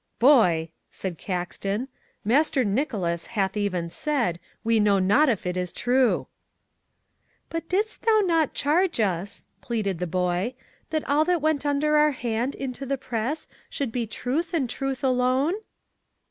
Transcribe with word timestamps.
"Boy," 0.17 0.71
said 0.89 1.19
Caxton, 1.19 1.87
"Master 2.25 2.63
Nicholas, 2.65 3.27
hath 3.27 3.55
even 3.55 3.87
said, 3.91 4.39
we 4.63 4.79
know 4.79 4.97
not 4.97 5.29
if 5.29 5.45
it 5.45 5.55
is 5.55 5.71
true." 5.71 6.25
"But 7.51 7.69
didst 7.69 8.01
thou 8.01 8.21
not 8.25 8.55
charge 8.55 8.99
us," 8.99 9.45
pleaded 9.61 9.99
the 9.99 10.07
boy, 10.07 10.55
"that 10.89 11.07
all 11.07 11.23
that 11.25 11.39
went 11.39 11.67
under 11.67 11.97
our 11.97 12.13
hand 12.13 12.55
into 12.55 12.83
the 12.83 12.97
press 12.97 13.47
should 13.69 13.91
be 13.91 14.07
truth 14.07 14.55
and 14.55 14.67
truth 14.67 15.03
alone?" 15.03 15.53